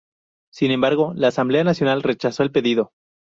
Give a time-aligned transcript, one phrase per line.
[0.51, 2.89] Sin embargo, la Asamblea Nacional rechazó el pedido.